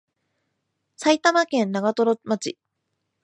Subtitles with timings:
[0.97, 2.57] 埼玉県長瀞町